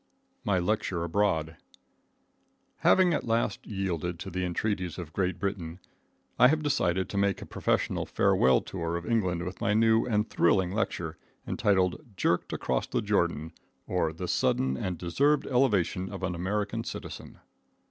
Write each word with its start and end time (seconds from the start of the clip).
My 0.43 0.57
Lecture 0.57 1.03
Abroad. 1.03 1.57
Having 2.77 3.13
at 3.13 3.23
last 3.23 3.67
yielded 3.67 4.17
to 4.21 4.31
the 4.31 4.43
entreaties 4.43 4.97
of 4.97 5.13
Great 5.13 5.37
Britain, 5.37 5.79
I 6.39 6.47
have 6.47 6.63
decided 6.63 7.07
to 7.09 7.19
make 7.19 7.39
a 7.39 7.45
professional 7.45 8.07
farewell 8.07 8.61
tour 8.61 8.97
of 8.97 9.05
England 9.05 9.45
with 9.45 9.61
my 9.61 9.75
new 9.75 10.07
and 10.07 10.27
thrilling 10.27 10.71
lecture, 10.71 11.19
entitled 11.45 12.03
"Jerked 12.17 12.51
Across 12.51 12.87
the 12.87 13.03
Jordan, 13.03 13.51
or 13.85 14.11
the 14.11 14.27
Sudden 14.27 14.75
and 14.75 14.97
Deserved 14.97 15.45
Elevation 15.45 16.11
of 16.11 16.23
an 16.23 16.33
American 16.33 16.83
Citizen." 16.83 17.37